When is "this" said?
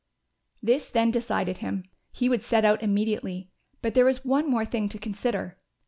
0.63-0.89